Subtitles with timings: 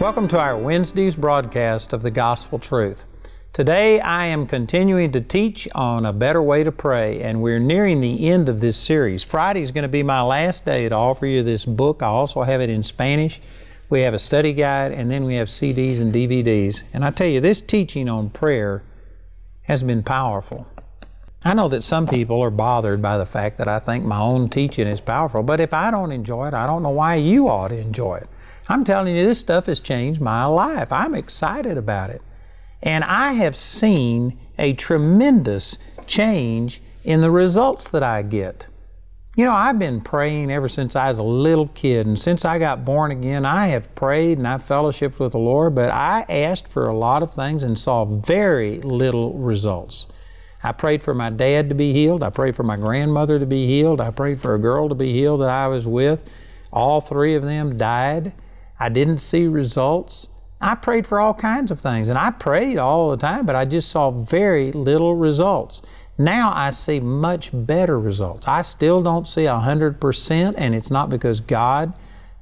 [0.00, 3.06] Welcome to our Wednesday's broadcast of the Gospel Truth.
[3.52, 8.00] Today I am continuing to teach on a better way to pray, and we're nearing
[8.00, 9.22] the end of this series.
[9.22, 12.02] Friday is going to be my last day to offer you this book.
[12.02, 13.40] I also have it in Spanish.
[13.88, 16.82] We have a study guide, and then we have CDs and DVDs.
[16.92, 18.82] And I tell you, this teaching on prayer
[19.62, 20.66] has been powerful.
[21.44, 24.48] I know that some people are bothered by the fact that I think my own
[24.48, 27.68] teaching is powerful, but if I don't enjoy it, I don't know why you ought
[27.68, 28.28] to enjoy it.
[28.68, 30.92] I'm telling you, this stuff has changed my life.
[30.92, 32.22] I'm excited about it.
[32.82, 38.66] And I have seen a tremendous change in the results that I get.
[39.36, 42.60] You know, I've been praying ever since I was a little kid, and since I
[42.60, 46.68] got born again, I have prayed and I've fellowshiped with the Lord, but I asked
[46.68, 50.06] for a lot of things and saw very little results.
[50.62, 52.22] I prayed for my dad to be healed.
[52.22, 54.00] I prayed for my grandmother to be healed.
[54.00, 56.22] I prayed for a girl to be healed that I was with.
[56.72, 58.32] All three of them died.
[58.78, 60.28] I didn't see results.
[60.60, 63.64] I prayed for all kinds of things, and I prayed all the time, but I
[63.64, 65.82] just saw very little results.
[66.16, 68.46] Now I see much better results.
[68.46, 71.92] I still don't see 100%, and it's not because God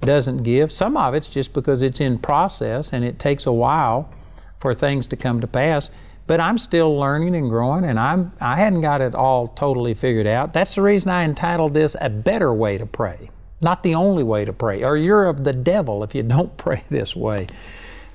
[0.01, 0.71] doesn't give.
[0.71, 4.13] Some of it's just because it's in process and it takes a while
[4.59, 5.91] for things to come to pass.
[6.27, 10.27] But I'm still learning and growing, and I'm, I hadn't got it all totally figured
[10.27, 10.53] out.
[10.53, 13.31] That's the reason I entitled this A Better Way to Pray
[13.63, 16.85] not the only way to pray, or you're of the devil if you don't pray
[16.91, 17.47] this way.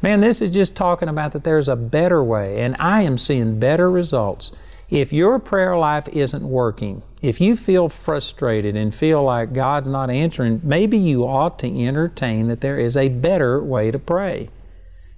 [0.02, 3.60] Man, this is just talking about that there's a better way, and I am seeing
[3.60, 4.52] better results.
[4.90, 10.10] If your prayer life isn't working, if you feel frustrated and feel like God's not
[10.10, 14.50] answering, maybe you ought to entertain that there is a better way to pray.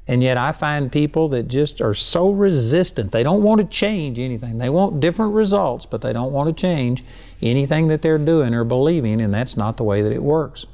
[0.10, 3.12] And yet I find people that just are so resistant.
[3.12, 4.58] They don't want to change anything.
[4.58, 7.04] They want different results, but they don't want to change
[7.44, 10.66] anything that they're doing or believing, and that's not the way that it works.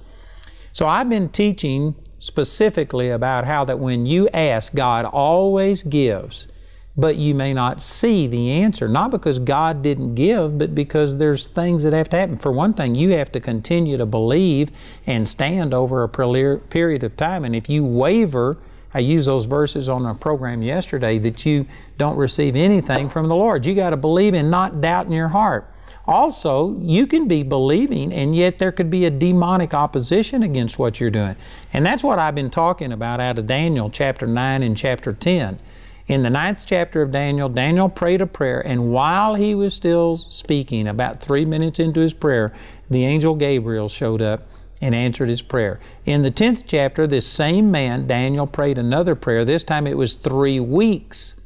[0.72, 6.48] So I've been teaching specifically about how that when you ask, God always gives,
[6.96, 8.88] but you may not see the answer.
[8.88, 12.38] Not because God didn't give, but because there's things that have to happen.
[12.38, 14.72] For one thing, you have to continue to believe
[15.06, 17.44] and stand over a period of time.
[17.44, 18.60] And if you waver,
[18.96, 21.66] I used those verses on a program yesterday that you
[21.98, 23.66] don't receive anything from the Lord.
[23.66, 25.70] You got to believe and not doubt in your heart.
[26.08, 31.02] Also, you can be believing and yet there could be a demonic opposition against what
[31.02, 31.36] you're doing.
[31.74, 35.60] And that's what I've been talking about out of Daniel chapter 9 and chapter 10.
[36.08, 40.18] In the ninth chapter of Daniel, Daniel prayed a prayer, and while he was still
[40.18, 42.54] speaking, about three minutes into his prayer,
[42.92, 44.48] the angel Gabriel showed up
[44.82, 45.80] and answered his prayer.
[46.06, 49.46] In the 10th chapter, this same man, Daniel, prayed another prayer.
[49.46, 51.38] This time it was three weeks.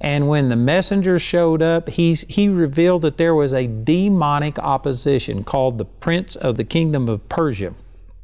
[0.00, 5.42] And when the messenger showed up, he, he revealed that there was a demonic opposition
[5.42, 7.74] called the prince of the kingdom of Persia.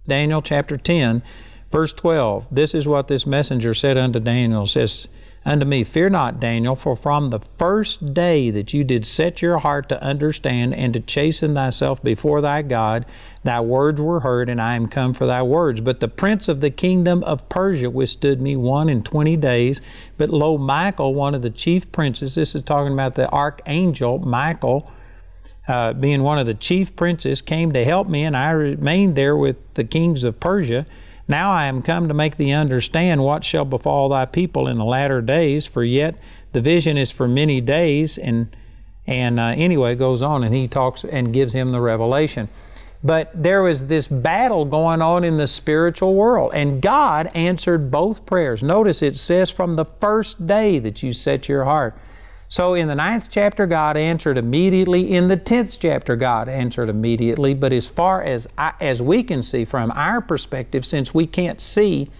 [0.06, 1.22] Daniel chapter 10,
[1.70, 2.46] verse 12.
[2.50, 4.66] This is what this messenger said unto Daniel.
[4.66, 5.08] Says,
[5.44, 9.58] unto me, Fear not, Daniel, for from the first day that you did set your
[9.58, 13.04] heart to understand and to chasten thyself before thy God,
[13.42, 15.80] thy words were heard, and I am come for thy words.
[15.80, 19.80] But the prince of the kingdom of Persia withstood me one and twenty days.
[20.16, 24.90] But lo, Michael, one of the chief princes, this is talking about the archangel Michael,
[25.66, 29.36] uh, being one of the chief princes, came to help me, and I remained there
[29.36, 30.86] with the kings of Persia.
[31.28, 34.84] Now I am come to make thee understand what shall befall thy people in the
[34.84, 36.16] latter days, for yet
[36.52, 38.18] the vision is for many days.
[38.18, 38.54] And,
[39.06, 42.48] and uh, anyway, goes on and he talks and gives him the revelation.
[43.04, 48.24] But there was this battle going on in the spiritual world, and God answered both
[48.26, 48.62] prayers.
[48.62, 51.96] Notice it says from the first day that you set your heart
[52.52, 55.14] so in the ninth chapter, God answered immediately.
[55.14, 57.54] In the tenth chapter, God answered immediately.
[57.54, 61.62] But as far as I, as we can see from our perspective, since we can't
[61.62, 62.10] see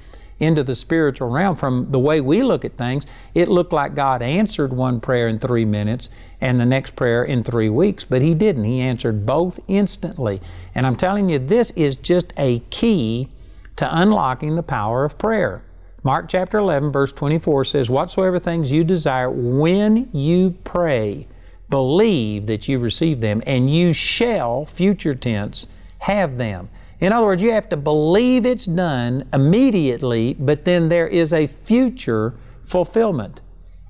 [0.40, 4.22] into the spiritual realm from the way we look at things, it looked like God
[4.22, 6.08] answered one prayer in three minutes
[6.40, 8.04] and the next prayer in three weeks.
[8.04, 8.64] But He didn't.
[8.64, 10.40] He answered both instantly.
[10.74, 13.28] And I'm telling you, this is just a key
[13.76, 15.60] to unlocking the power of prayer.
[16.04, 21.28] Mark chapter 11, verse 24 says, Whatsoever things you desire when you pray,
[21.70, 25.68] believe that you receive them, and you shall, future tense,
[25.98, 26.68] have them.
[26.98, 31.46] In other words, you have to believe it's done immediately, but then there is a
[31.46, 32.34] future
[32.64, 33.40] fulfillment.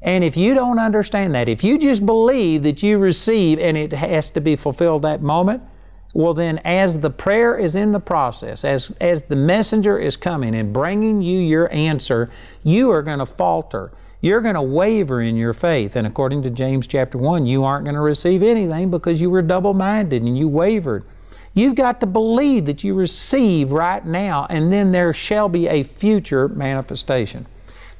[0.02, 3.92] And if you don't understand that, if you just believe that you receive and it
[3.92, 5.62] has to be fulfilled that moment,
[6.14, 10.54] well, then, as the prayer is in the process, as, as the messenger is coming
[10.54, 12.30] and bringing you your answer,
[12.62, 13.90] you are going to falter.
[14.20, 15.96] You're going to waver in your faith.
[15.96, 19.42] And according to James chapter 1, you aren't going to receive anything because you were
[19.42, 21.04] double minded and you wavered.
[21.54, 25.82] You've got to believe that you receive right now, and then there shall be a
[25.82, 27.46] future manifestation.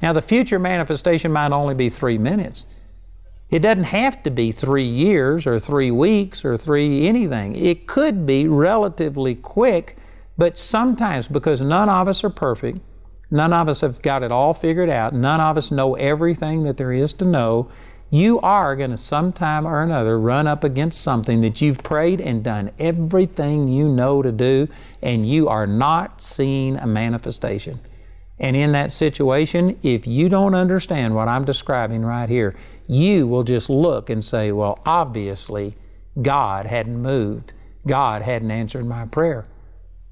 [0.01, 2.65] Now, the future manifestation might only be three minutes.
[3.53, 7.55] It doesn't have to be three years or three weeks or three anything.
[7.55, 9.95] It could be relatively quick,
[10.35, 12.79] but sometimes because none of us are perfect,
[13.29, 16.77] none of us have got it all figured out, none of us know everything that
[16.77, 17.69] there is to know,
[18.09, 22.43] you are going to sometime or another run up against something that you've prayed and
[22.43, 24.67] done everything you know to do,
[25.03, 27.79] and you are not seeing a manifestation.
[28.39, 32.55] And in that situation, if you don't understand what I'm describing right here,
[32.87, 35.75] you will just look and say, well, obviously,
[36.21, 37.53] God hadn't moved.
[37.87, 39.45] God hadn't answered my prayer.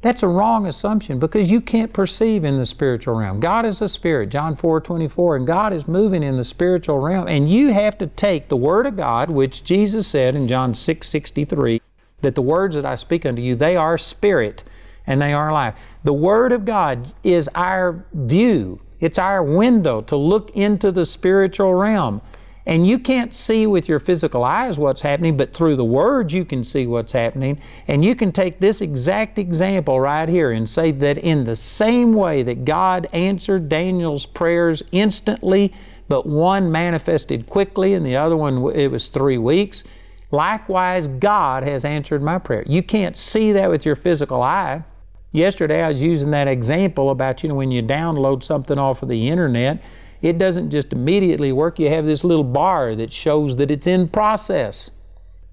[0.01, 3.39] That's a wrong assumption because you can't perceive in the spiritual realm.
[3.39, 7.27] God is a spirit, John 4 24, and God is moving in the spiritual realm.
[7.27, 11.07] And you have to take the Word of God, which Jesus said in John 6
[11.07, 11.81] 63,
[12.21, 14.63] that the words that I speak unto you, they are spirit
[15.06, 15.75] and they are life.
[16.03, 21.75] The Word of God is our view, it's our window to look into the spiritual
[21.75, 22.21] realm.
[22.66, 26.46] And you can't see with your physical eyes what's happening, but through the Word you
[26.46, 27.60] can see what's happening.
[27.88, 32.13] And you can take this exact example right here and say that in the same
[32.13, 35.74] way that God answered Daniel's prayers instantly,
[36.08, 39.84] but one manifested quickly and the other one it was three weeks,
[40.30, 42.63] likewise God has answered my prayer.
[42.68, 44.84] You can't see that with your physical eye.
[45.31, 49.10] Yesterday I was using that example about, you know, when you download something off of
[49.10, 49.81] the internet
[50.21, 51.79] it doesn't just immediately work.
[51.79, 54.91] You have this little bar that shows that it's in process,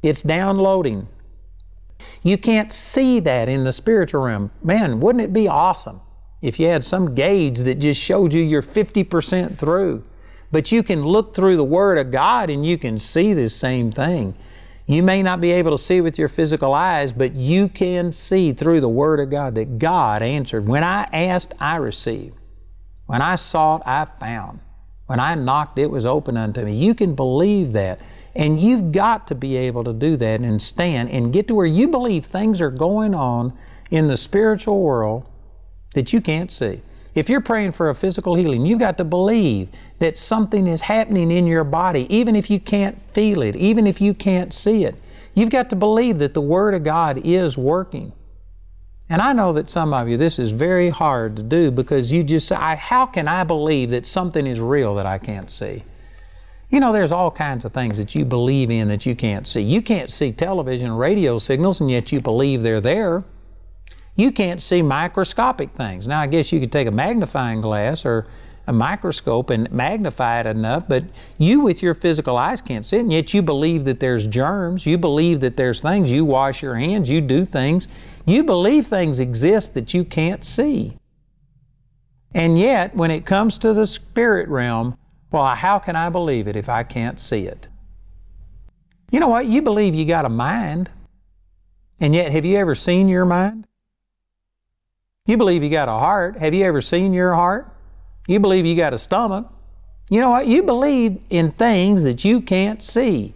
[0.02, 1.08] it's downloading.
[2.22, 4.50] You can't see that in the spiritual realm.
[4.62, 6.00] Man, wouldn't it be awesome
[6.40, 10.04] if you had some gauge that just showed you you're 50% through?
[10.50, 13.90] But you can look through the Word of God and you can see this same
[13.90, 14.34] thing.
[14.86, 18.52] You may not be able to see with your physical eyes, but you can see
[18.52, 20.66] through the Word of God that God answered.
[20.66, 22.37] When I asked, I received.
[23.08, 24.60] When I sought, I found.
[25.06, 26.74] When I knocked, it was open unto me.
[26.74, 28.00] You can believe that.
[28.36, 31.64] And you've got to be able to do that and stand and get to where
[31.64, 33.56] you believe things are going on
[33.90, 35.26] in the spiritual world
[35.94, 36.82] that you can't see.
[37.14, 39.70] If you're praying for a physical healing, you've got to believe
[40.00, 44.02] that something is happening in your body, even if you can't feel it, even if
[44.02, 44.96] you can't see it.
[45.32, 48.12] You've got to believe that the Word of God is working.
[49.10, 52.22] And I know that some of you, this is very hard to do because you
[52.22, 55.84] just say, How can I believe that something is real that I can't see?
[56.70, 59.62] You know, there's all kinds of things that you believe in that you can't see.
[59.62, 63.24] You can't see television, radio signals, and yet you believe they're there.
[64.14, 66.06] You can't see microscopic things.
[66.06, 68.26] Now, I guess you could take a magnifying glass or
[68.68, 71.04] a microscope and magnify it enough, but
[71.38, 74.84] you with your physical eyes can't see it, and yet you believe that there's germs.
[74.84, 76.10] You believe that there's things.
[76.10, 77.88] You wash your hands, you do things.
[78.26, 80.98] You believe things exist that you can't see.
[82.34, 84.98] And yet, when it comes to the spirit realm,
[85.32, 87.68] well, how can I believe it if I can't see it?
[89.10, 89.46] You know what?
[89.46, 90.90] You believe you got a mind,
[91.98, 93.66] and yet have you ever seen your mind?
[95.24, 96.36] You believe you got a heart.
[96.36, 97.74] Have you ever seen your heart?
[98.28, 99.50] You believe you got a stomach.
[100.10, 100.46] You know what?
[100.46, 103.34] You believe in things that you can't see.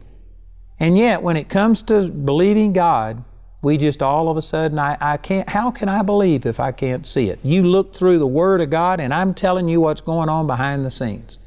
[0.78, 3.25] And yet, when it comes to believing God,
[3.62, 6.72] we just all of a sudden, I, I can't, how can I believe if I
[6.72, 7.38] can't see it?
[7.42, 10.84] You look through the Word of God, and I'm telling you what's going on behind
[10.84, 11.38] the scenes.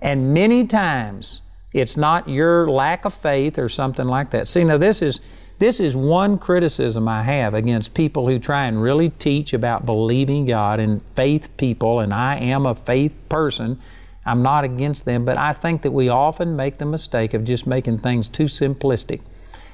[0.00, 1.40] And many times,
[1.72, 4.48] it's not your lack of faith or something like that.
[4.48, 5.20] See, now this is,
[5.58, 10.44] this is one criticism I have against people who try and really teach about believing
[10.44, 13.80] God and faith people, and I am a faith person.
[14.26, 17.66] I'm not against them, but I think that we often make the mistake of just
[17.66, 19.20] making things too simplistic.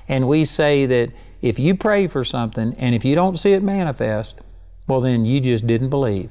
[0.06, 1.10] And we say that
[1.40, 4.40] if you pray for something and if you don't see it manifest,
[4.86, 6.30] well, then you just didn't believe.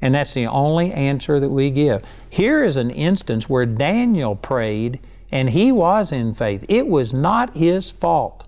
[0.00, 2.02] And that's the only answer that we give.
[2.28, 5.00] Here is an instance where Daniel prayed
[5.30, 6.64] and he was in faith.
[6.68, 8.46] It was not his fault.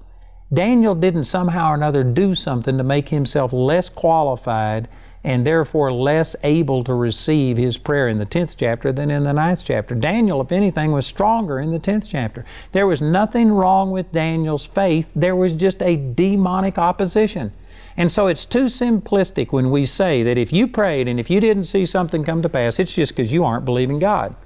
[0.53, 4.89] Daniel didn't somehow or another do something to make himself less qualified
[5.25, 9.33] and therefore less able to receive his prayer in the 10th chapter than in the
[9.33, 9.97] 9th chapter.
[9.97, 12.45] Daniel, if anything, was stronger in the 10th chapter.
[12.71, 17.53] There was nothing wrong with Daniel's faith, there was just a demonic opposition.
[17.97, 21.41] And so it's too simplistic when we say that if you prayed and if you
[21.41, 24.37] didn't see something come to pass, it's just because you aren't believing God.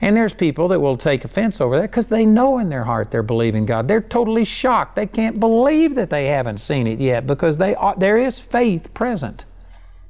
[0.00, 3.10] And there's people that will take offense over that because they know in their heart
[3.10, 3.88] they're believing God.
[3.88, 4.94] They're totally shocked.
[4.94, 9.44] They can't believe that they haven't seen it yet because they there is faith present.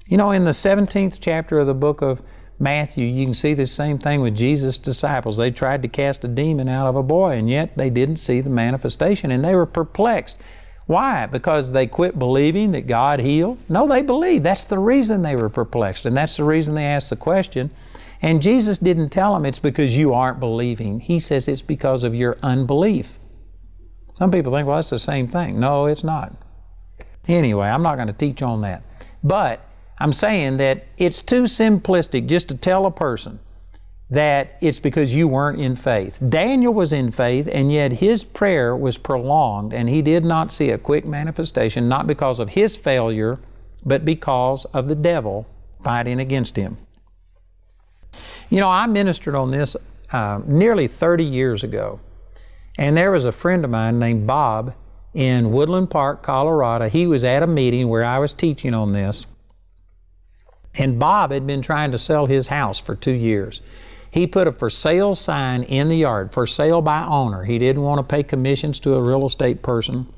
[0.07, 2.23] You know, in the 17th chapter of the book of
[2.59, 5.37] Matthew, you can see the same thing with Jesus' disciples.
[5.37, 8.41] They tried to cast a demon out of a boy, and yet they didn't see
[8.41, 10.37] the manifestation, and they were perplexed.
[10.87, 11.27] Why?
[11.27, 13.59] Because they quit believing that God healed?
[13.69, 14.45] No, they believed.
[14.45, 17.71] That's the reason they were perplexed, and that's the reason they asked the question
[18.21, 21.01] and Jesus didn't tell them it's because you aren't believing.
[21.01, 23.19] He says it's because of your unbelief.
[24.15, 25.61] Some people think, well, that's the same thing.
[25.61, 26.35] No, it's not.
[27.29, 28.83] Anyway, I'm not going to teach on that.
[29.23, 29.65] But
[29.99, 33.39] I'm saying that it's too simplistic just to tell a person
[34.11, 36.19] that it's because you weren't in faith.
[36.29, 40.71] Daniel was in faith, and yet his prayer was prolonged, and he did not see
[40.71, 43.39] a quick manifestation, not because of his failure,
[43.85, 45.47] but because of the devil
[45.85, 46.79] fighting against him.
[48.49, 49.77] You know, I ministered on this
[50.13, 52.01] uh, nearly 30 years ago,
[52.77, 54.75] and there was a friend of mine named Bob
[55.15, 56.89] in Woodland Park, Colorado.
[56.89, 59.27] He was at a meeting where I was teaching on this,
[60.79, 63.61] and Bob had been trying to sell his house for two years.
[64.11, 67.45] He put a for sale sign in the yard, for sale by owner.
[67.45, 70.13] He didn't want to pay commissions to a real estate person.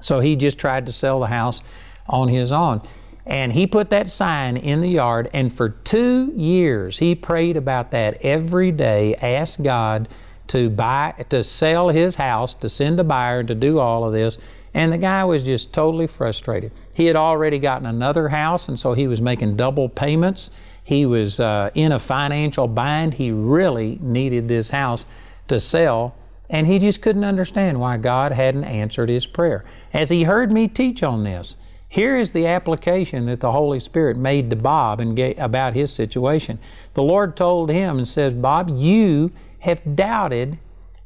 [0.00, 1.62] So he just tried to sell the house
[2.08, 2.86] on his own.
[3.26, 7.90] And he put that sign in the yard, and for two years he prayed about
[7.90, 10.08] that every day, asked God
[10.48, 14.38] to buy, to sell his house, to send a buyer, to do all of this.
[14.72, 16.70] And the guy was just totally frustrated.
[16.94, 20.50] He had already gotten another house, and so he was making double payments.
[20.84, 23.14] He was uh, in a financial bind.
[23.14, 25.04] He really needed this house
[25.48, 26.14] to sell,
[26.48, 29.64] and he just couldn't understand why God hadn't answered his prayer.
[29.92, 31.56] As he heard me teach on this,
[31.96, 36.58] here is the application that the Holy Spirit made to Bob and about his situation.
[36.92, 40.58] The Lord told him and says, Bob, you have doubted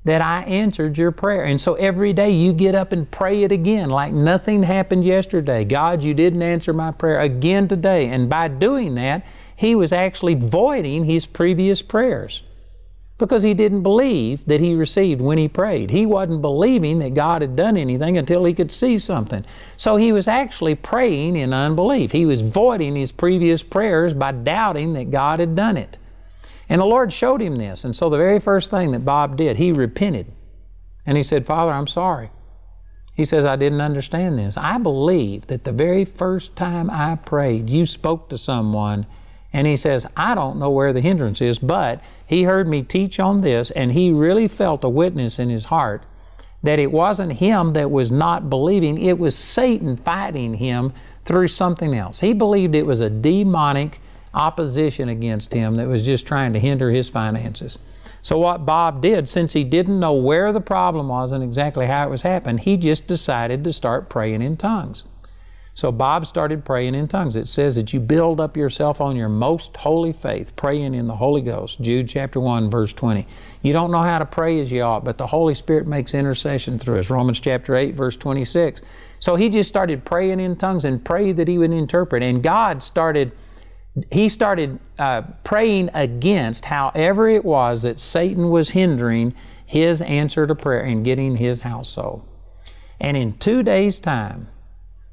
[0.04, 1.44] that I answered your prayer.
[1.44, 5.64] And so every day you get up and pray it again like nothing happened yesterday.
[5.64, 8.08] God, you didn't answer my prayer again today.
[8.08, 12.42] And by doing that, he was actually voiding his previous prayers
[13.20, 15.90] because he didn't believe that he received when he prayed.
[15.90, 19.44] He wasn't believing that God had done anything until he could see something.
[19.76, 22.10] So he was actually praying in unbelief.
[22.10, 25.96] He was voiding his previous prayers by doubting that God had done it.
[26.68, 27.84] And the Lord showed him this.
[27.84, 30.32] And so the very first thing that Bob did, he repented.
[31.06, 32.30] And he said, Father, I'm sorry.
[33.14, 34.56] He says, I didn't understand this.
[34.56, 39.06] I believe that the very first time I prayed, you spoke to someone
[39.52, 42.00] and he says, I don't know where the hindrance is, but
[42.30, 46.04] he heard me teach on this, and he really felt a witness in his heart
[46.62, 50.92] that it wasn't him that was not believing, it was Satan fighting him
[51.24, 52.20] through something else.
[52.20, 54.00] He believed it was a demonic
[54.32, 57.80] opposition against him that was just trying to hinder his finances.
[58.22, 62.06] So, what Bob did, since he didn't know where the problem was and exactly how
[62.06, 65.02] it was happening, he just decided to start praying in tongues.
[65.74, 67.36] So Bob started praying in tongues.
[67.36, 71.16] It says that you build up yourself on your most holy faith, praying in the
[71.16, 71.80] Holy Ghost.
[71.80, 73.26] Jude chapter 1, verse 20.
[73.62, 76.78] You don't know how to pray as you ought, but the Holy Spirit makes intercession
[76.78, 77.10] through us.
[77.10, 78.82] Romans chapter 8, verse 26.
[79.20, 82.22] So he just started praying in tongues and prayed that he would interpret.
[82.22, 83.32] And God started,
[84.10, 89.34] he started uh, praying against however it was that Satan was hindering
[89.64, 92.26] his answer to prayer and getting his house sold.
[92.98, 94.48] And in two days' time,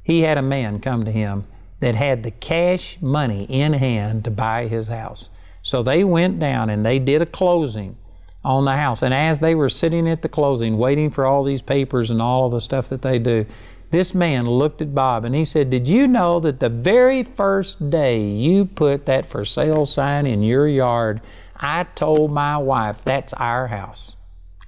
[0.07, 1.43] he had a man come to him
[1.81, 5.29] that had the cash money in hand to buy his house.
[5.61, 7.97] So they went down and they did a closing
[8.41, 9.01] on the house.
[9.01, 12.45] And as they were sitting at the closing, waiting for all these papers and all
[12.45, 13.45] of the stuff that they do,
[13.91, 17.89] this man looked at Bob and he said, Did you know that the very first
[17.89, 21.19] day you put that for sale sign in your yard,
[21.57, 24.15] I told my wife that's our house?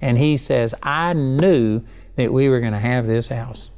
[0.02, 1.80] And he says, I knew
[2.16, 3.70] that we were going to have this house.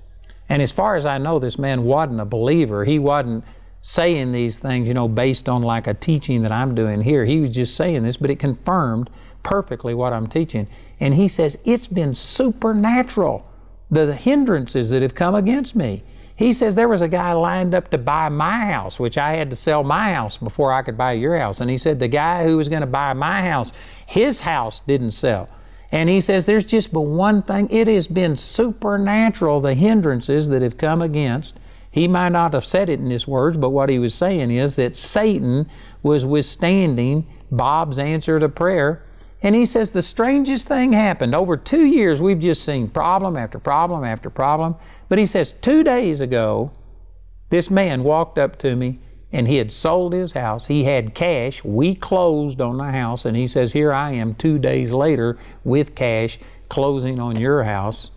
[0.53, 2.85] And as far as I know, this man wasn't a believer.
[2.85, 3.43] He wasn't
[3.81, 7.25] saying these things, you know, based on like a teaching that I'm doing here.
[7.25, 9.09] He was just saying this, but it confirmed
[9.43, 10.69] perfectly what I'm teaching.
[11.01, 13.51] And he says, It's been supernatural,
[13.91, 16.03] the hindrances that have come against me.
[16.37, 19.49] He says there was a guy lined up to buy my house, which I had
[19.49, 21.63] to sell my house before I could buy your house.
[21.63, 23.73] And he said the guy who was going to buy my house,
[24.05, 25.49] his house didn't sell.
[25.93, 27.69] And he says there's just but one thing.
[27.71, 31.61] It has been supernatural, the hindrances that have come against.
[31.91, 34.77] He might not have said it in his words, but what he was saying is
[34.77, 35.69] that Satan
[36.03, 39.05] was withstanding Bob's answer to prayer.
[39.43, 41.35] And he says the strangest thing happened.
[41.35, 44.77] Over two years, we've just seen problem after problem after problem.
[45.11, 46.71] But he says, two days ago,
[47.51, 49.01] this man walked up to me
[49.33, 50.67] and he had sold his house.
[50.67, 51.65] He had cash.
[51.65, 53.25] We closed on the house.
[53.25, 58.11] And he says, Here I am two days later with cash closing on your house.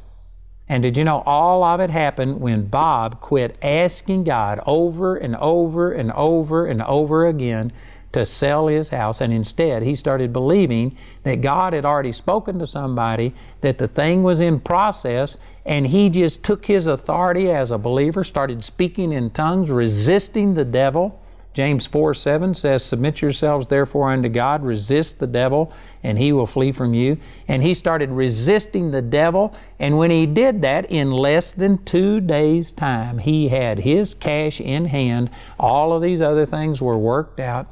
[0.67, 5.35] And did you know all of it happened when Bob quit asking God over and
[5.35, 7.71] over and over and over again
[8.15, 12.65] to sell his house, and instead he started believing that God had already spoken to
[12.65, 17.77] somebody, that the thing was in process, and he just took his authority as a
[17.77, 21.21] believer, started speaking in tongues, resisting the devil.
[21.53, 26.47] James 4 7 says, Submit yourselves therefore unto God, resist the devil, and he will
[26.47, 27.17] flee from you.
[27.49, 32.21] And he started resisting the devil, and when he did that, in less than two
[32.21, 35.29] days' time, he had his cash in hand.
[35.59, 37.67] All of these other things were worked out,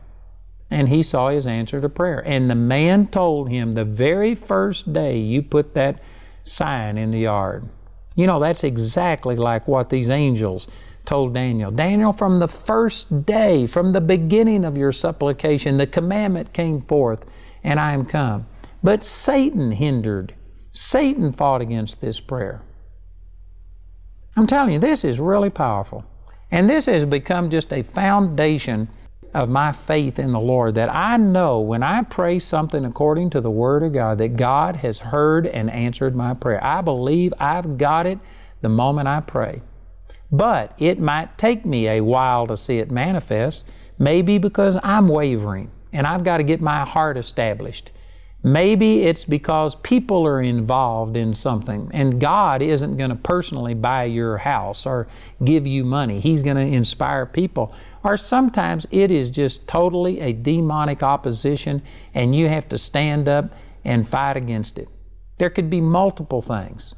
[0.73, 2.21] and he saw his answer to prayer.
[2.25, 6.01] And the man told him the very first day you put that
[6.43, 7.69] sign in the yard.
[8.15, 10.67] You know, that's exactly like what these angels
[11.05, 11.71] told Daniel.
[11.71, 17.25] Daniel, from the first day, from the beginning of your supplication, the commandment came forth,
[17.63, 18.45] and I am come.
[18.81, 20.33] But Satan hindered.
[20.71, 22.61] Satan fought against this prayer.
[24.35, 26.03] I'm telling you, this is really powerful.
[26.49, 28.89] And this has become just a foundation
[29.33, 33.41] of my faith in the Lord that I know when I pray something according to
[33.41, 36.63] the Word of God that God has heard and answered my prayer.
[36.63, 38.19] I believe I've got it
[38.61, 39.61] the moment I pray.
[40.31, 43.65] But it might take me a while to see it manifest,
[43.99, 47.91] maybe because I'm wavering and I've got to get my heart established.
[48.45, 54.03] Maybe it's because people are involved in something and God isn't going to personally buy
[54.03, 55.07] your house or
[55.43, 56.19] give you money.
[56.19, 57.73] He's going to inspire people.
[58.03, 61.81] Or sometimes it is just totally a demonic opposition
[62.13, 63.53] and you have to stand up
[63.85, 64.89] and fight against it.
[65.37, 66.95] There could be multiple things.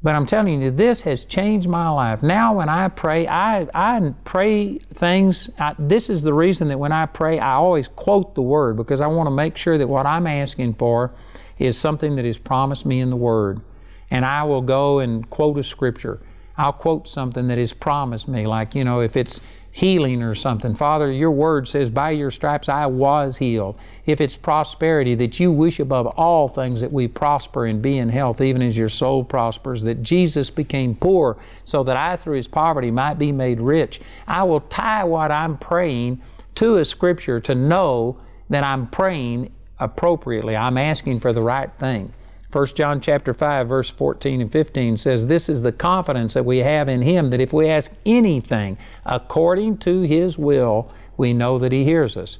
[0.00, 2.22] But I'm telling you, this has changed my life.
[2.22, 5.50] Now, when I pray, I, I pray things.
[5.58, 9.00] I, this is the reason that when I pray, I always quote the Word because
[9.00, 11.12] I want to make sure that what I'm asking for
[11.58, 13.60] is something that is promised me in the Word.
[14.08, 16.20] And I will go and quote a scripture.
[16.56, 19.40] I'll quote something that is promised me, like, you know, if it's
[19.78, 20.74] healing or something.
[20.74, 23.78] Father, your word says, By your stripes I was healed.
[24.06, 28.08] If it's prosperity, that you wish above all things that we prosper and be in
[28.08, 32.48] health, even as your soul prospers, that Jesus became poor so that I through his
[32.48, 34.00] poverty might be made rich.
[34.26, 36.22] I will tie what I'm praying
[36.56, 38.18] to a scripture to know
[38.50, 40.56] that I'm praying appropriately.
[40.56, 42.12] I'm asking for the right thing.
[42.50, 46.58] 1 John chapter 5 verse 14 and 15 says this is the confidence that we
[46.58, 51.72] have in him that if we ask anything according to his will we know that
[51.72, 52.38] he hears us.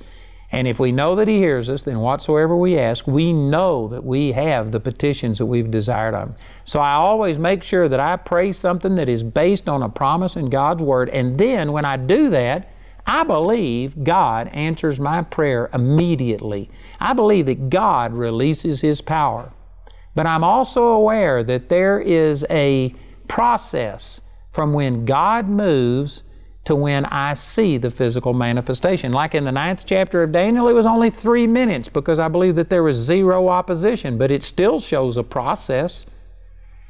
[0.51, 4.03] And if we know that he hears us then whatsoever we ask we know that
[4.03, 6.37] we have the petitions that we've desired of him.
[6.65, 10.37] So I always make sure that I pray something that is based on a promise
[10.37, 12.73] in God's word and then when I do that
[13.07, 16.71] I believe God answers my prayer immediately.
[16.99, 19.53] I believe that God releases his power.
[20.19, 22.93] But I'm also aware that there is a
[23.29, 26.25] process from when God moves
[26.65, 29.13] to when I see the physical manifestation.
[29.13, 32.57] Like in the ninth chapter of Daniel, it was only three minutes because I believe
[32.57, 36.05] that there was zero opposition, but it still shows a process.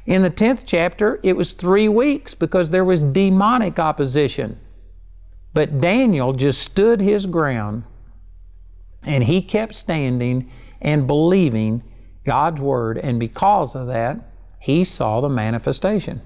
[0.07, 4.59] In the tenth chapter, it was three weeks because there was demonic opposition.
[5.53, 7.83] But Daniel just stood his ground
[9.03, 10.49] and he kept standing
[10.81, 11.83] and believing
[12.25, 14.19] God's Word, and because of that,
[14.59, 16.21] he saw the manifestation.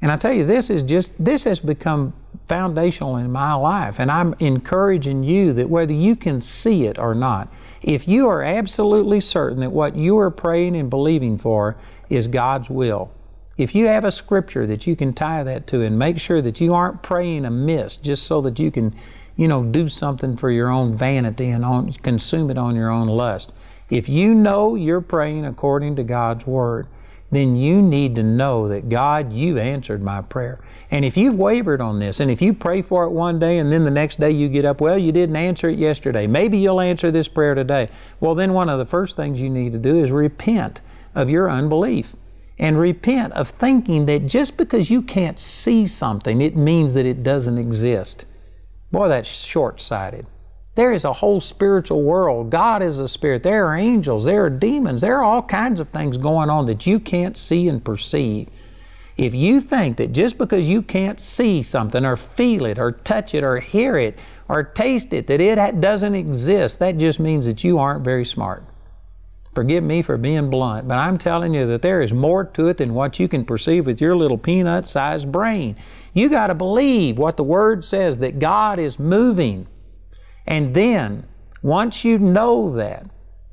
[0.00, 2.14] And I tell you, this is just, this has become
[2.46, 3.98] foundational in my life.
[3.98, 8.42] And I'm encouraging you that whether you can see it or not, if you are
[8.42, 11.76] absolutely certain that what you are praying and believing for
[12.08, 13.12] is God's will,
[13.56, 16.60] if you have a scripture that you can tie that to and make sure that
[16.60, 18.94] you aren't praying amiss just so that you can,
[19.34, 23.08] you know, do something for your own vanity and on, consume it on your own
[23.08, 23.52] lust,
[23.90, 26.86] if you know you're praying according to God's Word,
[27.30, 30.60] then you need to know that God, you answered my prayer.
[30.90, 33.70] And if you've wavered on this, and if you pray for it one day and
[33.70, 36.26] then the next day you get up, well, you didn't answer it yesterday.
[36.26, 37.90] Maybe you'll answer this prayer today.
[38.18, 40.80] Well, then one of the first things you need to do is repent
[41.14, 42.16] of your unbelief.
[42.58, 47.22] And repent of thinking that just because you can't see something, it means that it
[47.22, 48.24] doesn't exist.
[48.90, 50.26] Boy, that's short sighted.
[50.78, 52.50] There is a whole spiritual world.
[52.50, 53.42] God is a spirit.
[53.42, 54.26] There are angels.
[54.26, 55.00] There are demons.
[55.00, 58.48] There are all kinds of things going on that you can't see and perceive.
[59.16, 63.34] If you think that just because you can't see something or feel it or touch
[63.34, 64.16] it or hear it
[64.48, 68.62] or taste it, that it doesn't exist, that just means that you aren't very smart.
[69.56, 72.76] Forgive me for being blunt, but I'm telling you that there is more to it
[72.76, 75.74] than what you can perceive with your little peanut sized brain.
[76.14, 79.66] You got to believe what the Word says that God is moving.
[80.48, 81.26] And then,
[81.60, 83.06] once you know that,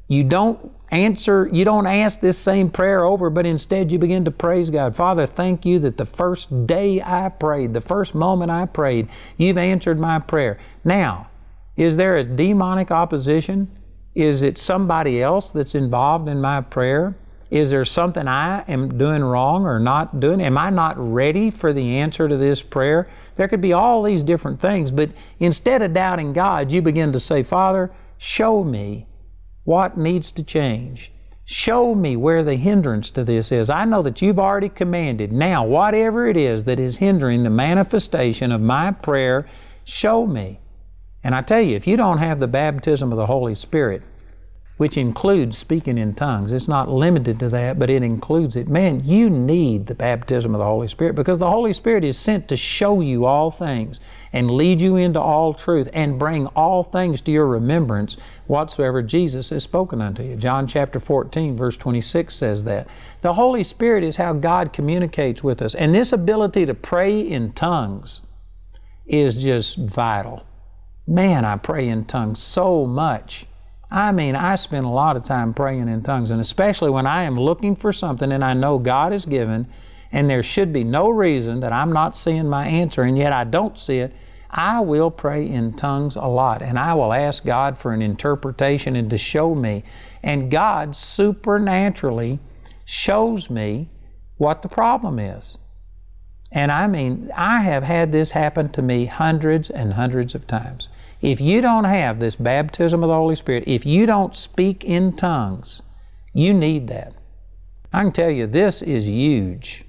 [0.08, 4.32] you don't answer, you don't ask this same prayer over, but instead you begin to
[4.32, 4.96] praise God.
[4.96, 9.58] Father, thank you that the first day I prayed, the first moment I prayed, you've
[9.58, 10.58] answered my prayer.
[10.86, 11.30] Now,
[11.76, 13.70] is there a demonic opposition?
[14.14, 17.18] Is it somebody else that's involved in my prayer?
[17.52, 20.40] Is there something I am doing wrong or not doing?
[20.40, 23.10] Am I not ready for the answer to this prayer?
[23.36, 27.20] There could be all these different things, but instead of doubting God, you begin to
[27.20, 29.08] say, Father, show me
[29.64, 31.12] what needs to change.
[31.44, 33.70] Show me where the hindrance to this is.
[33.70, 35.32] I know that you've already commanded.
[35.32, 39.46] Now, whatever it is that is hindering the manifestation of my prayer,
[39.84, 40.60] show me.
[41.24, 44.02] And I tell you, if you don't have the baptism of the Holy Spirit,
[44.78, 48.68] which includes speaking in tongues, it's not limited to that, but it includes it.
[48.68, 52.50] Man, you need the baptism of the Holy Spirit because the Holy Spirit is sent
[52.50, 54.02] to show you all things
[54.34, 59.50] and lead you into all truth and bring all things to your remembrance whatsoever Jesus
[59.50, 60.36] has spoken unto you.
[60.36, 62.88] John chapter 14, verse 26 says that.
[63.22, 65.74] The Holy Spirit is how God communicates with us.
[65.74, 68.22] And this ability to pray in tongues
[69.06, 70.46] is just vital.
[71.08, 73.46] Man, I pray in tongues so much.
[73.92, 77.24] I mean, I spend a lot of time praying in tongues, and especially when I
[77.24, 79.68] am looking for something and I know God is given,
[80.12, 83.44] and there should be no reason that I'm not seeing my answer, and yet I
[83.44, 84.14] don't see it,
[84.50, 88.96] I will pray in tongues a lot, and I will ask God for an interpretation
[88.96, 89.84] and to show me.
[90.24, 92.40] And God supernaturally
[92.86, 93.90] shows me
[94.38, 95.58] what the problem is.
[96.52, 100.88] And I mean, I have had this happen to me hundreds and hundreds of times.
[101.22, 105.16] If you don't have this baptism of the Holy Spirit, if you don't speak in
[105.16, 105.82] tongues,
[106.34, 107.14] you need that.
[107.94, 109.86] I can tell you this is huge.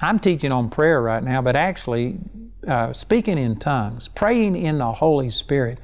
[0.00, 2.18] I'm teaching on prayer right now, but actually,
[2.66, 5.78] uh, speaking in tongues, praying in the Holy Spirit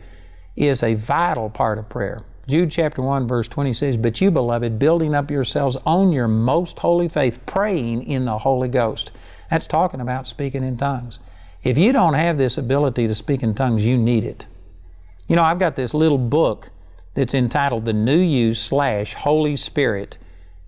[0.56, 2.24] is a vital part of prayer.
[2.46, 6.80] Jude chapter 1, verse 20 says, But you, beloved, building up yourselves on your most
[6.80, 9.12] holy faith, praying in the Holy Ghost.
[9.50, 11.20] That's talking about speaking in tongues.
[11.62, 14.46] If you don't have this ability to speak in tongues, you need it.
[15.28, 16.70] You know, I've got this little book
[17.14, 20.16] that's entitled The New You slash Holy Spirit.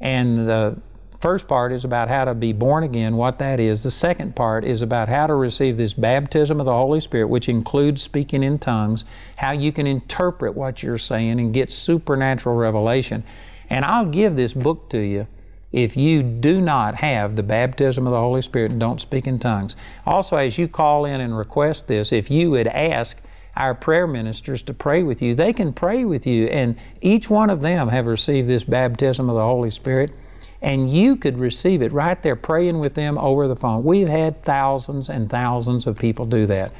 [0.01, 0.81] And the
[1.19, 3.85] first part is about how to be born again, what that is.
[3.85, 7.49] The second part is about how to receive this baptism of the Holy Spirit, which
[7.49, 9.05] includes speaking in tongues,
[9.37, 13.25] how you can interpret what you're saying and get supernatural revelation.
[13.71, 15.27] And I'll give this book to you
[15.73, 19.39] if you do not have the baptism of the Holy Spirit and don't speak in
[19.39, 19.75] tongues.
[20.07, 23.21] Also, as you call in and request this, if you would ask,
[23.57, 25.35] our prayer ministers to pray with you.
[25.35, 29.35] They can pray with you, and each one of them have received this baptism of
[29.35, 30.13] the Holy Spirit,
[30.63, 33.85] and you could receive it right there praying with them over the phone.
[33.85, 36.73] We've had thousands and thousands of people do that.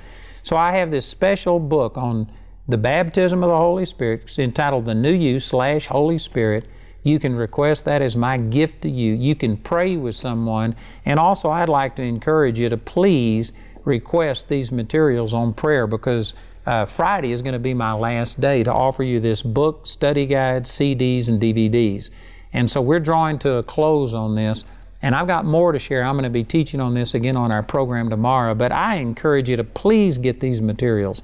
[0.43, 2.31] So I have this special book on
[2.67, 4.23] the baptism of the Holy Spirit.
[4.25, 6.65] It's entitled The New You slash Holy Spirit.
[7.03, 9.13] You can request that as my gift to you.
[9.15, 10.77] You can pray with someone.
[11.05, 13.53] And also, I'd like to encourage you to please
[13.85, 16.35] request these materials on prayer because
[16.65, 20.27] uh, Friday is going to be my last day to offer you this book, study
[20.27, 22.11] guide, CDs, and DVDs.
[22.53, 24.65] And so we're drawing to a close on this.
[25.05, 26.05] And I've got more to share.
[26.05, 28.55] I'm going to be teaching on this again on our program tomorrow.
[28.55, 31.23] But I encourage you to please get these materials.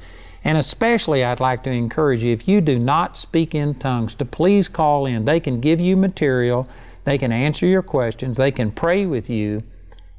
[0.49, 4.25] And especially, I'd like to encourage you, if you do not speak in tongues, to
[4.25, 5.27] please call in.
[5.27, 6.67] They can give you material,
[7.05, 9.63] they can answer your questions, they can pray with you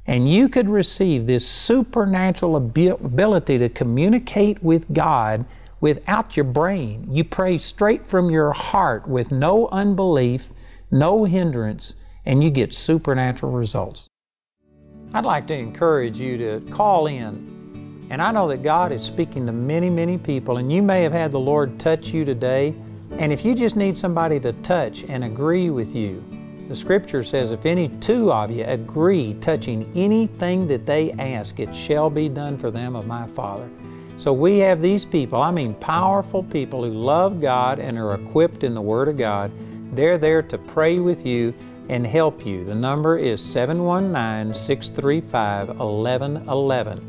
[0.06, 5.46] and you could receive this supernatural ability to communicate with God
[5.82, 7.08] without your brain.
[7.10, 10.54] You pray straight from your heart with no unbelief,
[10.92, 14.08] no hindrance, and you get supernatural results.
[15.12, 17.59] I'd like to encourage you to call in.
[18.10, 21.12] And I know that God is speaking to many, many people, and you may have
[21.12, 22.74] had the Lord touch you today.
[23.19, 26.24] And if you just need somebody to touch and agree with you,
[26.67, 31.74] the scripture says, If any two of you agree touching anything that they ask, it
[31.74, 33.69] shall be done for them of my Father.
[34.17, 38.63] So we have these people, I mean powerful people who love God and are equipped
[38.63, 39.52] in the Word of God.
[39.95, 41.54] They're there to pray with you
[41.89, 42.65] and help you.
[42.65, 47.09] The number is 719 635 1111.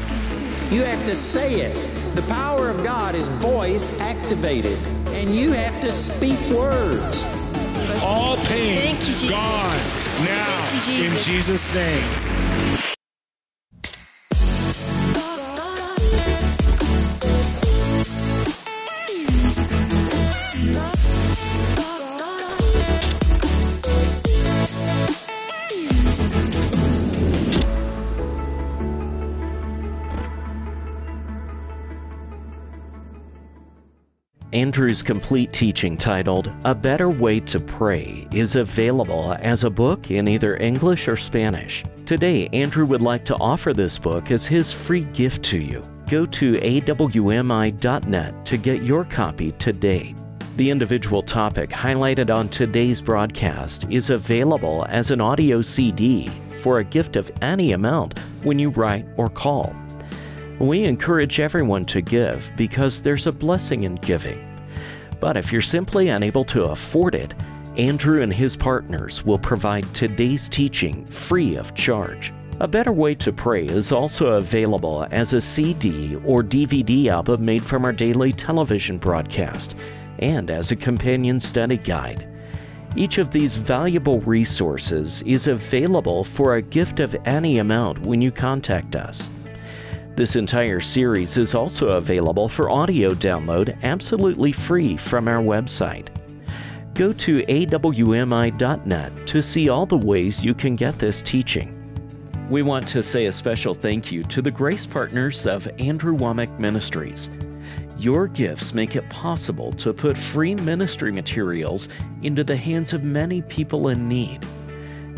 [0.71, 2.15] You have to say it.
[2.15, 7.25] The power of God is voice activated, and you have to speak words.
[8.01, 9.29] All pain Thank you, Jesus.
[9.29, 9.77] gone
[10.25, 11.27] now Thank you, Jesus.
[11.27, 12.30] in Jesus' name.
[34.53, 40.27] Andrew's complete teaching titled A Better Way to Pray is available as a book in
[40.27, 41.85] either English or Spanish.
[42.05, 45.81] Today, Andrew would like to offer this book as his free gift to you.
[46.09, 50.13] Go to awmi.net to get your copy today.
[50.57, 56.27] The individual topic highlighted on today's broadcast is available as an audio CD
[56.61, 59.73] for a gift of any amount when you write or call.
[60.61, 64.47] We encourage everyone to give because there's a blessing in giving.
[65.19, 67.33] But if you're simply unable to afford it,
[67.77, 72.31] Andrew and his partners will provide today's teaching free of charge.
[72.59, 77.63] A Better Way to Pray is also available as a CD or DVD album made
[77.63, 79.75] from our daily television broadcast
[80.19, 82.29] and as a companion study guide.
[82.95, 88.31] Each of these valuable resources is available for a gift of any amount when you
[88.31, 89.31] contact us.
[90.21, 96.09] This entire series is also available for audio download absolutely free from our website.
[96.93, 101.75] Go to awmi.net to see all the ways you can get this teaching.
[102.51, 106.59] We want to say a special thank you to the grace partners of Andrew Wommack
[106.59, 107.31] Ministries.
[107.97, 111.89] Your gifts make it possible to put free ministry materials
[112.21, 114.45] into the hands of many people in need.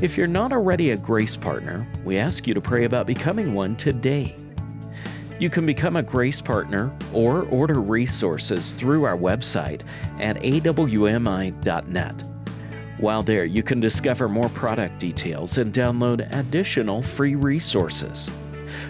[0.01, 3.75] If you're not already a grace partner, we ask you to pray about becoming one
[3.75, 4.37] today.
[5.43, 9.81] You can become a Grace Partner or order resources through our website
[10.17, 12.23] at awmi.net.
[12.97, 18.31] While there, you can discover more product details and download additional free resources.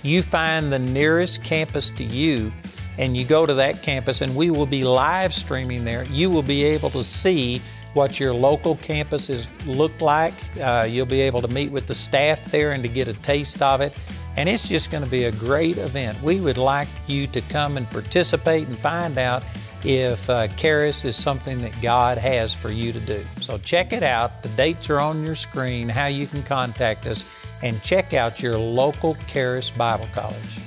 [0.03, 2.51] you find the nearest campus to you,
[2.97, 6.05] and you go to that campus, and we will be live streaming there.
[6.05, 7.61] You will be able to see
[7.95, 10.33] what your local campuses look like.
[10.61, 13.61] Uh, you'll be able to meet with the staff there and to get a taste
[13.61, 13.97] of it.
[14.37, 16.21] And it's just going to be a great event.
[16.21, 19.43] We would like you to come and participate and find out
[19.85, 23.23] if uh, is something that God has for you to do.
[23.39, 24.43] So check it out.
[24.43, 27.23] The dates are on your screen, how you can contact us,
[27.63, 30.59] and check out your local Charis Bible College.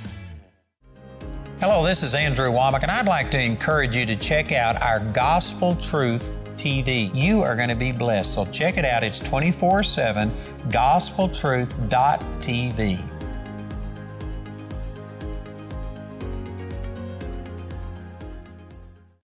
[1.59, 5.01] Hello, this is Andrew Wommack, and I'd like to encourage you to check out our
[5.11, 7.09] Gospel Truth TV.
[7.15, 8.33] You are going to be blessed.
[8.33, 9.03] So check it out.
[9.03, 10.29] It's 24 7
[10.67, 13.18] gospeltruth.tv.